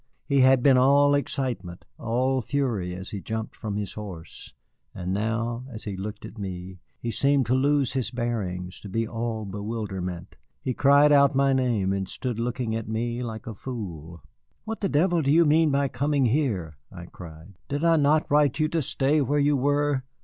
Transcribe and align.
He 0.25 0.39
had 0.39 0.63
been 0.63 0.79
all 0.79 1.13
excitement, 1.13 1.85
all 1.99 2.41
fury, 2.41 2.95
as 2.95 3.11
he 3.11 3.21
jumped 3.21 3.55
from 3.55 3.75
his 3.75 3.93
horse; 3.93 4.55
and 4.95 5.13
now, 5.13 5.63
as 5.69 5.83
he 5.83 5.95
looked 5.95 6.25
at 6.25 6.39
me, 6.39 6.79
he 6.99 7.11
seemed 7.11 7.45
to 7.45 7.53
lose 7.53 7.93
his 7.93 8.09
bearings, 8.09 8.79
to 8.79 8.89
be 8.89 9.07
all 9.07 9.45
bewilderment. 9.45 10.37
He 10.59 10.73
cried 10.73 11.11
out 11.11 11.35
my 11.35 11.53
name 11.53 11.93
and 11.93 12.09
stood 12.09 12.39
looking 12.39 12.75
at 12.75 12.89
me 12.89 13.21
like 13.21 13.45
a 13.45 13.53
fool. 13.53 14.23
"What 14.65 14.81
the 14.81 14.89
devil 14.89 15.21
do 15.21 15.29
you 15.31 15.45
mean 15.45 15.69
by 15.69 15.87
coming 15.87 16.25
here?" 16.25 16.77
I 16.91 17.05
cried. 17.05 17.59
"Did 17.67 17.83
I 17.83 17.97
not 17.97 18.25
write 18.27 18.59
you 18.59 18.69
to 18.69 18.81
stay 18.81 19.21
where 19.21 19.37
you 19.37 19.55
were? 19.55 20.03